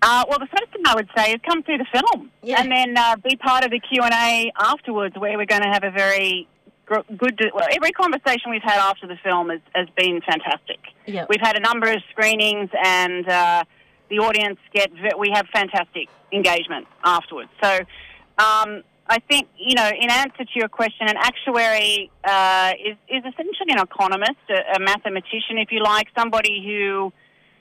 [0.00, 2.60] Uh, well, the first thing I would say is come see the film, yeah.
[2.60, 5.68] and then uh, be part of the Q and A afterwards, where we're going to
[5.68, 6.48] have a very
[6.86, 7.40] good.
[7.54, 10.80] Well, every conversation we've had after the film has, has been fantastic.
[11.06, 11.28] Yep.
[11.28, 13.64] We've had a number of screenings, and uh,
[14.08, 14.90] the audience get.
[15.18, 17.50] We have fantastic engagement afterwards.
[17.62, 17.80] So.
[18.38, 23.20] Um, I think, you know, in answer to your question, an actuary uh, is, is
[23.20, 27.12] essentially an economist, a, a mathematician, if you like, somebody who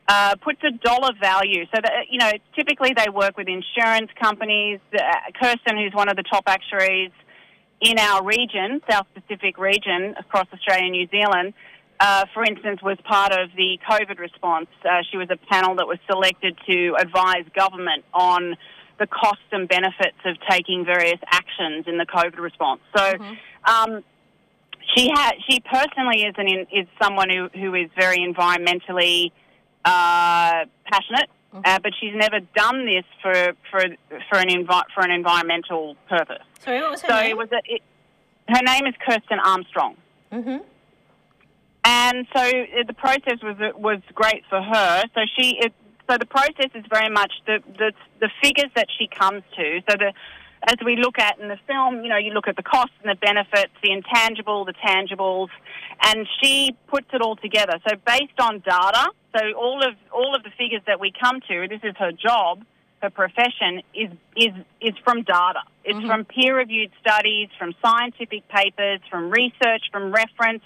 [0.08, 1.66] uh, puts a dollar value.
[1.74, 4.80] So that you know, typically they work with insurance companies.
[4.94, 5.00] Uh,
[5.42, 7.12] Kirsten, who's one of the top actuaries
[7.82, 11.54] in our region, South Pacific region across Australia and New Zealand.
[12.00, 14.68] Uh, for instance, was part of the COVID response.
[14.84, 18.56] Uh, she was a panel that was selected to advise government on
[19.02, 22.82] the costs and benefits of taking various actions in the COVID response.
[22.96, 23.34] So, mm-hmm.
[23.74, 24.04] um,
[24.96, 29.32] she had she personally is an is someone who, who is very environmentally
[29.84, 31.62] uh, passionate, mm-hmm.
[31.66, 33.82] uh, but she's never done this for for
[34.30, 36.44] for an envi- for an environmental purpose.
[36.60, 37.32] Sorry, what was her so name?
[37.32, 37.82] it was a, it,
[38.48, 39.96] her name is Kirsten Armstrong.
[40.32, 40.58] Mm-hmm.
[41.84, 45.04] And so uh, the process was was great for her.
[45.16, 45.74] So she it,
[46.12, 49.82] so the process is very much the, the the figures that she comes to.
[49.90, 50.14] So the
[50.68, 53.10] as we look at in the film, you know, you look at the costs and
[53.10, 55.50] the benefits, the intangible, the tangibles,
[56.04, 57.80] and she puts it all together.
[57.88, 61.68] So based on data, so all of all of the figures that we come to,
[61.68, 62.64] this is her job,
[63.02, 65.64] her profession is is is from data.
[65.84, 66.08] It's mm-hmm.
[66.08, 70.64] from peer-reviewed studies, from scientific papers, from research, from reference.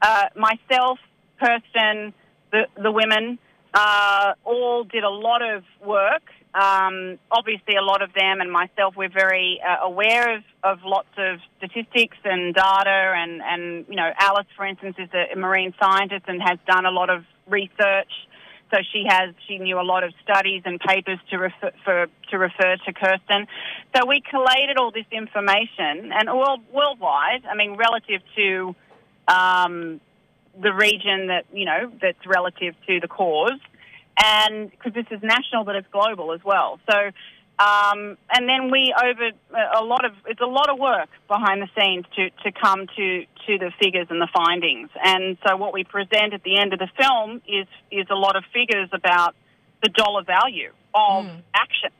[0.00, 0.98] Uh, myself,
[1.38, 2.12] Kirsten,
[2.50, 3.38] the the women,
[3.74, 6.22] uh, all did a lot of work
[6.54, 11.08] um, obviously, a lot of them and myself, we're very uh, aware of, of lots
[11.16, 13.14] of statistics and data.
[13.16, 16.90] And, and, you know, Alice, for instance, is a marine scientist and has done a
[16.90, 18.12] lot of research.
[18.70, 22.38] So she has, she knew a lot of studies and papers to refer, for, to
[22.38, 23.46] refer to Kirsten.
[23.96, 28.74] So we collated all this information and world, worldwide, I mean, relative to
[29.28, 30.00] um,
[30.60, 33.58] the region that, you know, that's relative to the cause
[34.20, 36.78] and because this is national, but it's global as well.
[36.90, 36.96] So,
[37.58, 39.30] um, and then we over
[39.76, 43.24] a lot of it's a lot of work behind the scenes to to come to
[43.46, 44.90] to the figures and the findings.
[45.02, 48.36] And so, what we present at the end of the film is is a lot
[48.36, 49.34] of figures about
[49.82, 51.42] the dollar value of mm.
[51.54, 51.90] action.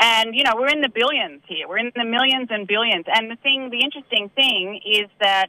[0.00, 1.68] And you know, we're in the billions here.
[1.68, 3.04] We're in the millions and billions.
[3.06, 5.48] And the thing, the interesting thing is that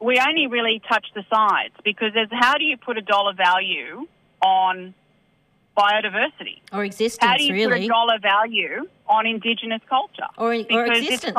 [0.00, 4.06] we only really touch the sides because there's how do you put a dollar value
[4.40, 4.94] on
[5.78, 7.30] biodiversity or existence.
[7.30, 7.80] How do you really?
[7.80, 10.26] put a dollar value on Indigenous culture?
[10.36, 11.38] Or, or existence.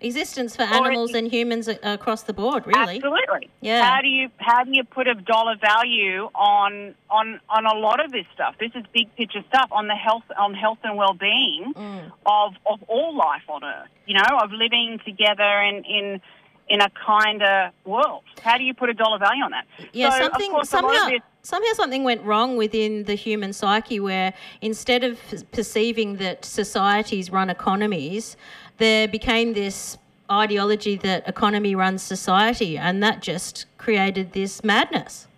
[0.00, 2.96] Existence for animals and humans across the board, really.
[2.96, 3.50] Absolutely.
[3.60, 3.84] Yeah.
[3.84, 8.04] How do you how do you put a dollar value on on on a lot
[8.04, 8.54] of this stuff?
[8.58, 12.12] This is big picture stuff on the health on health and well being mm.
[12.24, 13.88] of of all life on Earth.
[14.06, 16.20] You know, of living together in in
[16.68, 18.22] in a kinder world.
[18.42, 19.66] How do you put a dollar value on that?
[19.92, 25.04] Yeah, so, something somehow this, somehow something went wrong within the human psyche where instead
[25.04, 25.18] of
[25.52, 28.36] perceiving that societies run economies
[28.78, 29.98] there became this
[30.30, 35.28] ideology that economy runs society, and that just created this madness.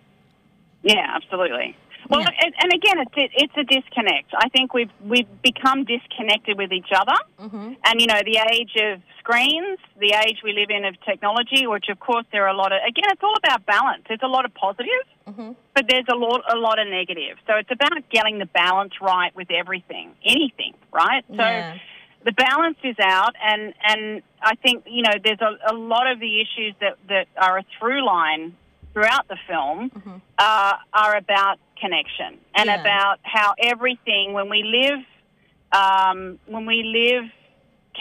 [0.83, 1.75] Yeah, absolutely.
[2.09, 2.29] Well, Yeah.
[2.43, 4.33] and, and again, it's it, it's a disconnect.
[4.35, 7.73] I think we've we've become disconnected with each other, Mm-hmm.
[7.85, 11.85] and you know, the age of screens, the age we live in of technology, which
[11.89, 12.79] of course there are a lot of.
[12.87, 14.03] Again, it's all about balance.
[14.07, 15.51] There's a lot of positive, Mm-hmm.
[15.75, 17.37] but there's a lot a lot of negative.
[17.45, 21.23] So it's about getting the balance right with everything, anything, right?
[21.29, 21.77] So Yeah.
[22.25, 26.19] the balance is out, and and I think you know there's a, a lot of
[26.19, 28.55] the issues that that are a through line
[28.93, 29.91] throughout the film
[30.37, 32.79] uh, are about connection and Yeah.
[32.79, 34.99] about how everything when we live
[35.71, 37.29] um, when we live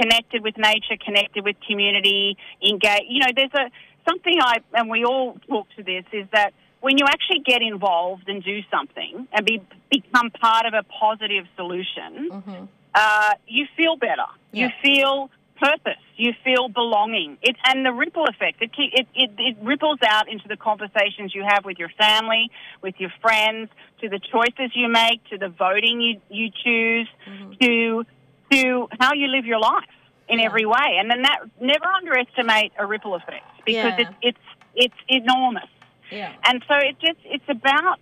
[0.00, 3.02] connected with nature, connected with community, engage.
[3.08, 3.70] You know, there's a
[4.08, 8.28] something I and we all talk to this is that when you actually get involved
[8.28, 14.26] and do something and be become part of a positive solution, uh, you feel better.
[14.52, 16.00] You feel purpose.
[16.16, 17.38] You feel belonging.
[17.42, 18.62] It and the ripple effect.
[18.62, 22.50] It, it it it ripples out into the conversations you have with your family,
[22.82, 27.52] with your friends, to the choices you make, to the voting you you choose, mm-hmm.
[27.60, 28.04] to
[28.52, 29.84] to how you live your life
[30.28, 30.46] in Yeah.
[30.46, 30.96] every way.
[30.98, 34.04] And then that never underestimate a ripple effect because Yeah.
[34.04, 35.68] it's it's it's enormous.
[36.10, 36.32] Yeah.
[36.44, 37.98] And so it just it's about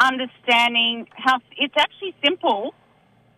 [0.00, 2.74] understanding how it's actually simple,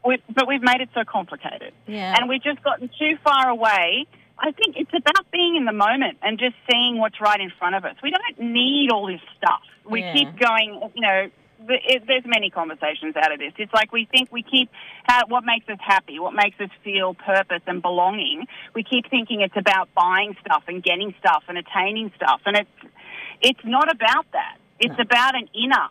[0.05, 1.73] we- but we've made it so complicated.
[1.87, 2.15] Yeah.
[2.19, 4.07] And we've just gotten too far away.
[4.39, 7.75] I think it's about being in the moment and just seeing what's right in front
[7.75, 7.95] of us.
[8.03, 9.61] We don't need all this stuff.
[9.85, 10.13] We Yeah.
[10.15, 11.31] keep going, you know.
[11.69, 13.53] It, there's many conversations out of this.
[13.59, 14.71] It's like we think we keep
[15.05, 18.47] how, what makes us happy, what makes us feel purpose and belonging.
[18.75, 22.71] We keep thinking it's about buying stuff and getting stuff and attaining stuff, and it's
[23.43, 24.57] it's not about that.
[24.79, 25.89] It's about an inner,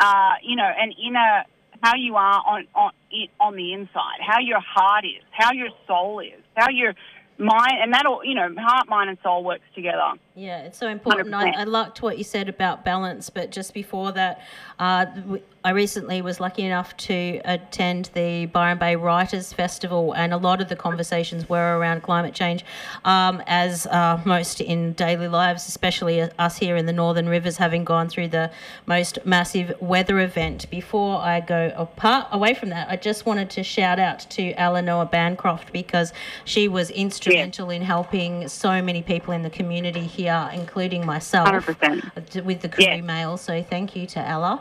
[0.00, 1.44] uh, you know, an inner
[1.82, 2.92] how you are on on
[3.40, 6.94] on the inside, how your heart is, how your soul is, how your
[7.38, 10.14] mind, and that all you know, heart, mind, and soul works together.
[10.38, 11.34] Yeah, it's so important.
[11.34, 14.42] I, I liked what you said about balance, but just before that,
[14.78, 15.06] uh,
[15.64, 20.60] I recently was lucky enough to attend the Byron Bay Writers Festival, and a lot
[20.60, 22.66] of the conversations were around climate change,
[23.06, 27.84] um, as uh, most in daily lives, especially us here in the Northern Rivers, having
[27.84, 28.50] gone through the
[28.84, 30.70] most massive weather event.
[30.70, 35.06] Before I go apart away from that, I just wanted to shout out to Eleanor
[35.06, 36.12] Bancroft because
[36.44, 42.04] she was instrumental in helping so many people in the community here, including myself, 100%.
[42.16, 43.00] uh, with the Koori Yeah.
[43.02, 43.36] mail.
[43.36, 44.60] So thank you to Ella.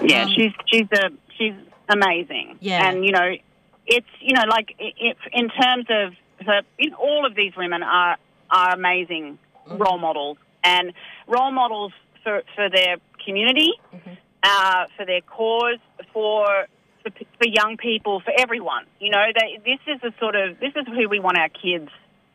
[0.00, 1.54] Yeah, Um, she's she's a she's
[1.88, 2.56] amazing.
[2.60, 2.88] Yeah.
[2.88, 3.28] and you know,
[3.86, 6.14] it's you know like i if in terms of
[6.46, 8.16] her, in all of these women are
[8.50, 9.82] are amazing Mm-hmm.
[9.82, 10.92] role models and
[11.26, 14.10] role models for for their community, Mm-hmm.
[14.42, 15.78] uh, for their cause,
[16.12, 16.66] for.
[17.04, 20.72] For, for young people, for everyone, you know, they, this is the sort of this
[20.74, 21.90] is who we want our kids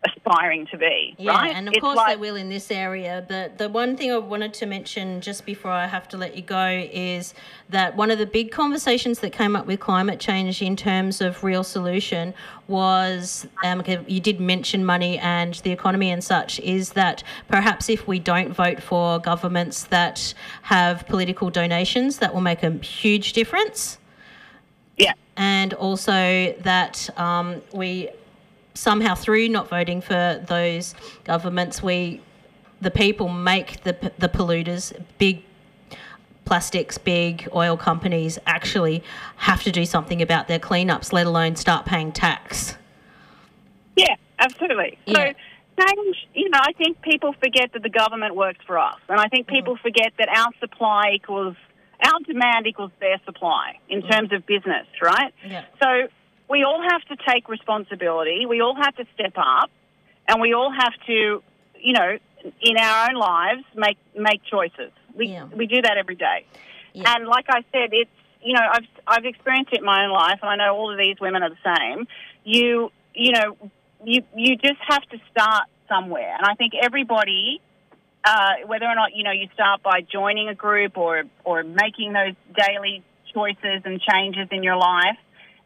[0.06, 1.54] aspiring to be, Yeah, right?
[1.56, 3.26] and of It's course like- they will in this area.
[3.28, 6.42] But the one thing I wanted to mention just before I have to let you
[6.42, 7.34] go is
[7.70, 11.44] that one of the big conversations that came up with climate change in terms of
[11.44, 12.34] real solution
[12.70, 16.60] was um, you did mention money and the economy and such.
[16.62, 22.42] Is that perhaps if we don't vote for governments that have political donations, that will
[22.42, 23.98] make a huge difference
[24.98, 28.10] Yeah, and also that um, we
[28.80, 32.22] somehow through not voting for those governments we
[32.82, 35.44] the people make the the polluters big
[36.46, 39.04] plastics big oil companies actually
[39.38, 42.78] have to do something about their cleanups let alone start paying tax
[44.00, 44.98] Yeah, absolutely.
[45.06, 45.14] Yeah.
[45.14, 49.00] So change, you know, I think people forget that the government works for us.
[49.08, 49.56] And I think mm.
[49.56, 51.56] people forget that our supply equals,
[52.04, 54.12] our demand equals their supply in mm.
[54.12, 55.34] terms of business, right?
[55.46, 55.66] Yeah.
[55.82, 56.08] So
[56.50, 58.46] we all have to take responsibility.
[58.46, 59.70] We all have to step up.
[60.28, 61.44] And we all have to,
[61.80, 62.18] you know,
[62.62, 64.92] in our own lives, make, make choices.
[65.16, 65.46] We, Yeah.
[65.46, 66.46] we do that every day.
[66.94, 67.14] Yeah.
[67.16, 68.10] And like I said, it's
[68.42, 70.98] you know I've I've experienced it in my own life, and I know all of
[70.98, 72.08] these women are the same.
[72.44, 73.58] You you know
[74.04, 77.62] you you just have to start somewhere, and I think everybody,
[78.24, 82.14] uh, whether or not you know you start by joining a group or or making
[82.14, 85.18] those daily choices and changes in your life,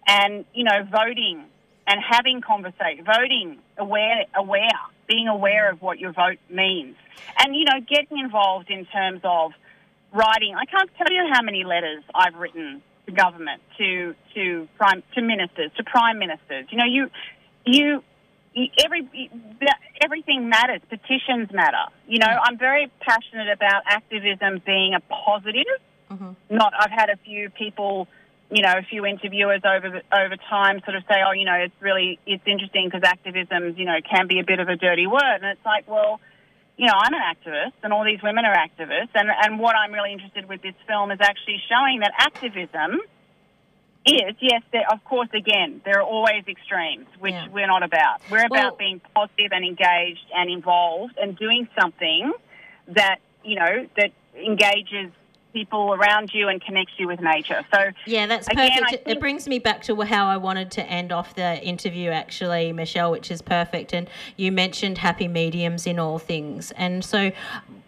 [0.08, 1.44] and you know voting
[1.88, 4.70] and having conversation, voting aware aware,
[5.08, 6.96] being aware of what your vote means,
[7.40, 9.52] and you know getting involved in terms of
[10.14, 10.56] writing.
[10.56, 15.22] I can't tell you how many letters I've written to government, to to prime to
[15.22, 16.66] ministers, to prime ministers.
[16.70, 17.10] You know, you
[17.66, 17.86] you.
[18.54, 19.02] you- Every
[20.04, 20.80] everything matters.
[20.88, 21.86] Petitions matter.
[22.08, 25.66] You know, I'm very passionate about activism being a positive.
[26.12, 26.56] Mm-hmm.
[26.56, 26.72] Not.
[26.80, 28.08] I've had a few people
[28.54, 31.74] you know, a few interviewers over over time sort of say, oh, you know, it's
[31.82, 35.38] really it's interesting because activism, you know, can be a bit of a dirty word,
[35.42, 36.22] and it's like, well,
[36.78, 39.92] you know, I'm an activist, and all these women are activists, and and what I'm
[39.92, 43.00] really interested with this film is actually showing that activism
[44.06, 47.48] is yes, there, of course, again, there are always extremes, which Yeah.
[47.48, 48.22] we're not about.
[48.30, 52.34] We're Well- about being positive and engaged and involved and doing something
[52.90, 55.10] that you know that engages
[55.54, 57.64] people around you and connects you with nature.
[57.74, 59.08] So Yeah, that's Again, perfect.
[59.08, 62.74] I it brings me back to how I wanted to end off the interview, actually,
[62.74, 63.94] Michelle, which is perfect.
[63.94, 66.72] And you mentioned happy mediums in all things.
[66.72, 67.32] And so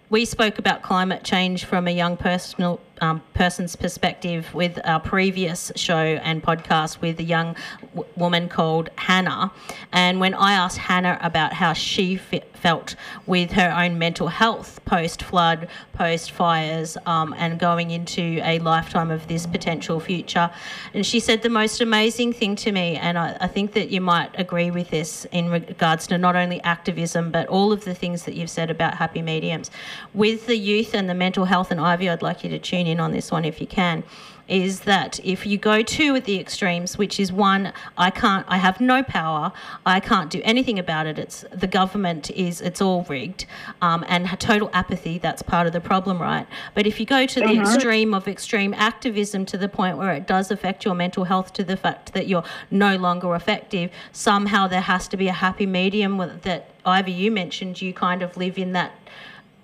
[0.09, 5.71] we spoke about climate change from a young personal um, person's perspective with our previous
[5.75, 7.55] show and podcast with a young
[7.93, 9.51] w- woman called Hannah.
[9.91, 14.79] And when I asked Hannah about how she fe- felt with her own mental health
[14.85, 20.49] post flood, post fires, um, and going into a lifetime of this potential future,
[20.93, 24.01] and she said the most amazing thing to me, and I, I think that you
[24.01, 28.23] might agree with this in regards to not only activism but all of the things
[28.23, 29.69] that you've said about happy mediums.
[30.13, 32.99] With the youth and the mental health, and Ivy, I'd like you to tune in
[32.99, 34.03] on this one if you can.
[34.47, 38.57] Is that if you go to at the extremes, which is one, I can't, I
[38.57, 39.51] have no power,
[39.87, 41.17] I can't do anything about it.
[41.17, 43.47] It's the government is, it's all rigged,
[43.81, 45.17] um, and total apathy.
[45.17, 46.45] That's part of the problem, right?
[46.75, 50.27] But if you go to the extreme of extreme activism to the point where it
[50.27, 54.81] does affect your mental health, to the fact that you're no longer effective, somehow there
[54.81, 57.81] has to be a happy medium with, that Ivy you mentioned.
[57.81, 58.91] You kind of live in that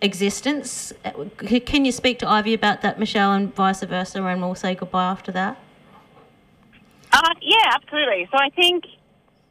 [0.01, 0.93] existence.
[1.65, 5.05] Can you speak to Ivy about that, Michelle, and vice versa, and we'll say goodbye
[5.05, 5.59] after that?
[7.11, 8.27] Uh, yeah, absolutely.
[8.31, 8.85] So I think,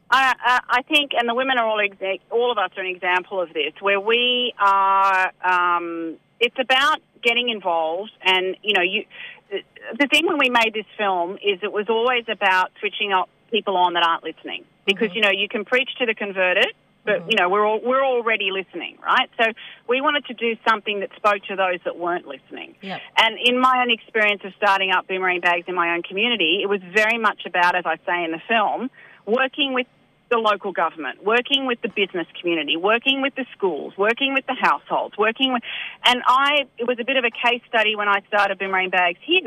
[0.09, 2.87] I, I, I think, and the women are all exa- all of us are an
[2.87, 5.31] example of this, where we are.
[5.43, 9.05] Um, it's about getting involved, and you know, you.
[9.51, 9.59] The,
[9.99, 13.75] the thing when we made this film is it was always about switching up people
[13.75, 16.73] on that aren't listening, because you know you can preach to the converted.
[17.03, 17.31] But mm-hmm.
[17.31, 19.29] you know we're all, we're already listening, right?
[19.41, 19.51] So
[19.87, 22.75] we wanted to do something that spoke to those that weren't listening.
[22.81, 23.01] Yep.
[23.17, 26.67] And in my own experience of starting up Boomerang Bags in my own community, it
[26.67, 28.89] was very much about, as I say in the film,
[29.25, 29.87] working with
[30.29, 34.55] the local government, working with the business community, working with the schools, working with the
[34.59, 35.61] households, working with,
[36.05, 39.19] and I, it was a bit of a case study when I started Boomerang Bags
[39.23, 39.41] here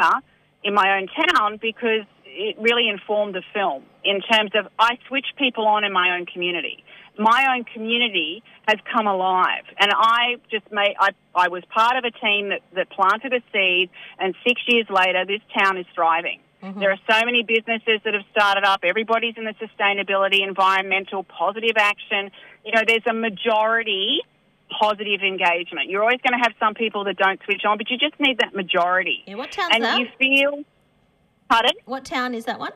[0.63, 2.05] in my own town because
[2.35, 6.27] it really informed the film in terms of I switched people on in my own
[6.27, 6.85] community.
[7.19, 10.97] My own community has come alive, and I just made.
[10.99, 14.87] I, I was part of a team that, that planted a seed, and six years
[14.91, 16.41] later, this town is thriving.
[16.63, 16.81] Mm-hmm.
[16.81, 18.81] There are so many businesses that have started up.
[18.83, 22.31] Everybody's in the sustainability, environmental, positive action.
[22.65, 24.23] You know, there's a majority
[24.81, 25.89] positive engagement.
[25.89, 28.39] You're always going to have some people that don't switch on, but you just need
[28.39, 29.23] that majority.
[29.27, 29.99] Yeah, what town's and that?
[29.99, 30.65] you feel,
[31.55, 31.77] pardon?
[31.85, 32.73] What town is that one?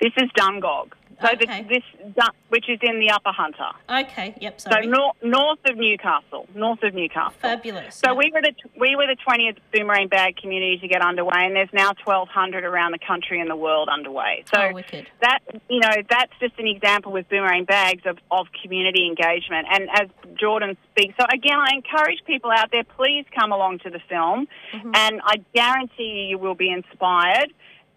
[0.00, 0.92] This is Dungog.
[1.20, 1.62] So Okay.
[1.68, 1.82] this,
[2.16, 3.70] this, which is in the Upper Hunter.
[3.88, 4.86] Okay, yep, So sorry.
[4.86, 7.34] nor- north of Newcastle, north of Newcastle.
[7.40, 7.94] Fabulous.
[7.96, 8.16] So Yep.
[8.16, 11.72] we were the we were the twentieth boomerang bag community to get underway, and there's
[11.72, 14.44] now twelve hundred around the country and the world underway.
[14.52, 15.06] So Oh, wicked.
[15.20, 19.66] that you know that's just an example with boomerang bags of, of community engagement.
[19.70, 20.08] And as
[20.38, 24.46] Jordan speaks, so again, I encourage people out there, please come along to the film,
[24.72, 24.90] Mm-hmm.
[24.94, 27.52] and I guarantee you, you will be inspired,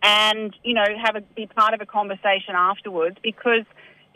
[0.08, 3.66] and you know have a be part of a conversation afterwards because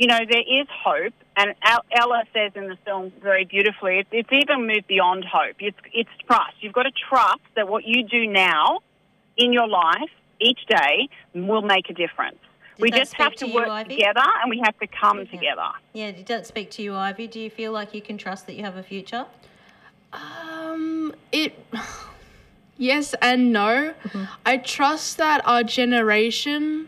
[0.02, 4.30] you know, there is hope, and Ella says in the film very beautifully, it's, it's
[4.32, 5.58] even moved beyond hope.
[5.60, 6.54] It's, it's trust.
[6.60, 8.80] You've got to trust that what you do now
[9.38, 12.40] in your life each day will make a difference.
[12.78, 13.96] Did we just have to to work Ivy?
[13.96, 15.70] together, and we have to come together.
[15.94, 17.28] Yeah, did that speak to you, Ivy?
[17.28, 19.28] Do you feel like you can trust that you have a future?
[20.14, 21.64] Um, it.
[22.82, 23.94] Yes and no.
[24.04, 24.24] Mm-hmm.
[24.44, 26.88] I trust that our generation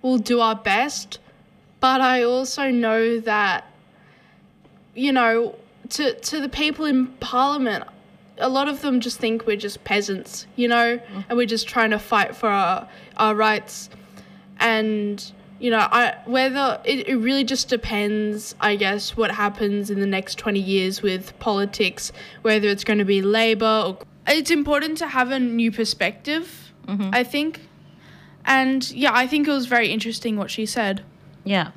[0.00, 1.18] will do our best,
[1.80, 3.64] but I also know that,
[4.94, 5.56] you know,
[5.88, 7.82] to to the people in Parliament,
[8.38, 11.20] a lot of them just think we're just peasants, you know, mm-hmm.
[11.28, 13.90] and we're just trying to fight for our our rights,
[14.60, 19.98] and you know, I whether it, it really just depends, I guess, what happens in
[19.98, 22.12] the next twenty years with politics,
[22.42, 27.10] whether it's going to be Labour or it's important to have a new perspective, mm-hmm.
[27.12, 27.60] I think.
[28.44, 31.02] And yeah, I think it was very interesting what she said.
[31.44, 31.70] Yeah.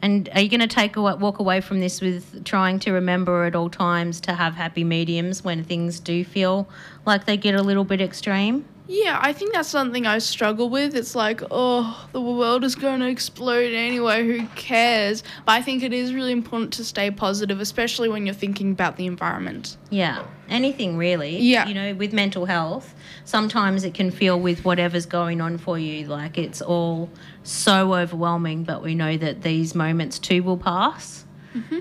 [0.00, 3.44] And are you going to take a, walk away from this with trying to remember
[3.44, 6.68] at all times to have happy mediums when things do feel
[7.04, 8.64] like they get a little bit extreme?
[8.90, 10.94] Yeah, I think that's something I struggle with.
[10.94, 15.22] It's like, oh, the world is going to explode anyway, who cares?
[15.44, 18.96] But I think it is really important to stay positive, especially when you're thinking about
[18.96, 19.76] the environment.
[19.90, 21.36] Yeah, anything really.
[21.38, 21.68] Yeah.
[21.68, 22.94] You know, with mental health,
[23.26, 27.10] sometimes it can feel with whatever's going on for you, like it's all
[27.42, 31.26] so overwhelming, but we know that these moments too will pass.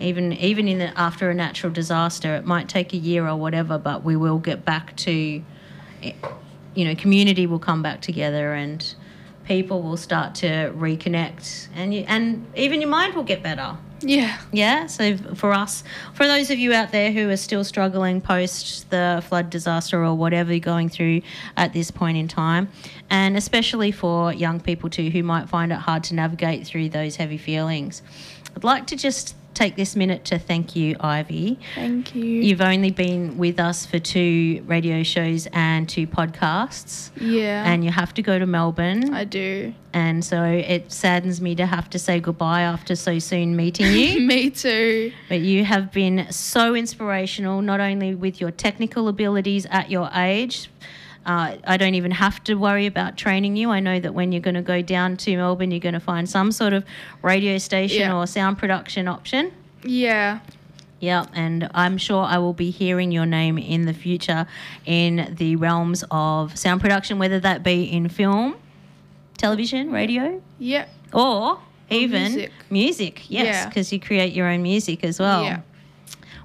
[0.02, 3.78] Even even in the, after a natural disaster, it might take a year or whatever,
[3.78, 5.44] but we will get back to,
[6.02, 6.14] eh,
[6.78, 8.94] you know, community will come back together and
[9.46, 13.78] people will start to reconnect, and you, and even your mind will get better.
[14.02, 14.38] Yeah.
[14.52, 14.86] Yeah.
[14.86, 19.24] So for us, for those of you out there who are still struggling post the
[19.28, 21.22] flood disaster or whatever you're going through
[21.56, 22.70] at this point in time,
[23.10, 27.16] and especially for young people too who might find it hard to navigate through those
[27.16, 28.04] heavy feelings,
[28.56, 31.58] I'd like to just take this minute to thank you, Ivy.
[31.76, 32.24] Thank you.
[32.24, 37.64] You've only been with us for two radio shows and two podcasts, yeah.
[37.66, 39.14] and you have to go to Melbourne.
[39.14, 39.74] I do.
[39.94, 44.22] and so it saddens me to have to say goodbye after so soon meeting you.
[44.28, 45.12] Me too.
[45.28, 50.70] But you have been so inspirational, not only with your technical abilities at your age.
[51.28, 53.70] Uh, I don't even have to worry about training you.
[53.70, 56.28] I know that when you're going to go down to Melbourne, you're going to find
[56.30, 56.86] some sort of
[57.22, 58.16] radio station Yeah.
[58.16, 59.52] or sound production option.
[59.84, 60.40] Yeah.
[61.00, 64.48] Yeah, and I'm sure I will be hearing your name in the future
[64.86, 68.56] in the realms of sound production, whether that be in film,
[69.38, 70.86] television, radio, Yeah.
[71.14, 71.60] or
[71.90, 72.52] even music.
[72.72, 73.22] music.
[73.30, 73.68] Yes, Yeah.
[73.70, 75.44] because you create your own music as well.
[75.44, 75.60] Yeah.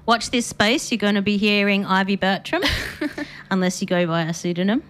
[0.05, 0.91] Watch this space.
[0.91, 2.61] You're going to be hearing Ivy Bertram,
[3.53, 4.83] unless you go by a pseudonym.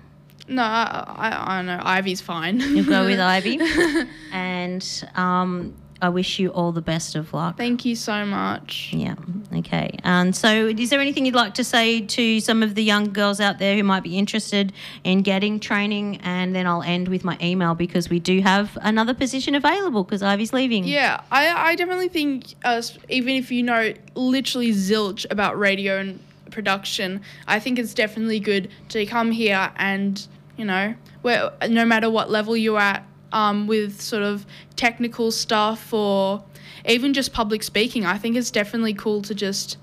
[0.47, 1.79] No, I, I, I know.
[1.81, 2.59] Ivy's fine.
[2.59, 3.59] You'll go with Ivy.
[4.33, 4.83] And
[5.15, 7.55] um, I wish you all the best of luck.
[7.55, 8.89] Thank you so much.
[8.91, 9.15] Yeah.
[9.55, 9.97] Okay.
[10.03, 13.39] And so, is there anything you'd like to say to some of the young girls
[13.39, 14.73] out there who might be interested
[15.05, 16.17] in getting training?
[16.23, 20.21] And then I'll end with my email because we do have another position available because
[20.23, 20.83] Ivy's leaving.
[20.83, 26.19] Yeah, I, I definitely think, uh, even if you know literally zilch about radio and
[26.53, 30.25] production, I think it's definitely good to come here and,
[30.57, 34.45] you know, where no matter what level you're at um, with sort of
[34.75, 36.43] technical stuff or
[36.85, 39.77] even just public speaking, I think it's definitely cool to just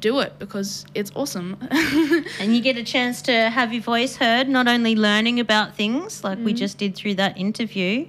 [0.00, 1.56] do it because it's awesome.
[2.40, 6.24] And you get a chance to have your voice heard, not only learning about things
[6.24, 8.06] like we just did through that interview,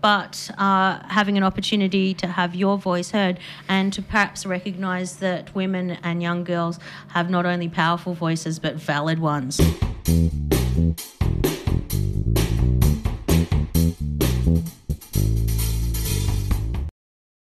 [0.00, 3.38] but uh, having an opportunity to have your voice heard
[3.68, 6.78] and to perhaps recognize that women and young girls
[7.08, 9.60] have not only powerful voices but valid ones.